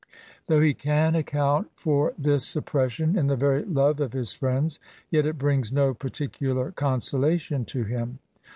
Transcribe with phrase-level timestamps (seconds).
[0.47, 4.79] Though ke can account for this suppression in the Tery love of hii friends^
[5.11, 8.17] yet it brings no pairticular consolation to him.